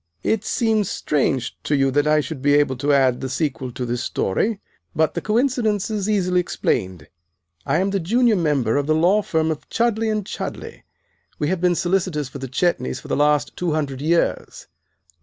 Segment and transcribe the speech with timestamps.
[0.23, 3.85] It seems strange to you that I should be able to add the sequel to
[3.85, 4.59] this story.
[4.95, 7.07] But the coincidence is easily explained.
[7.67, 10.81] I am the junior member of the law firm of Chudleigh & Chudleigh.
[11.37, 14.65] We have been solicitors for the Chetneys for the last two hundred years.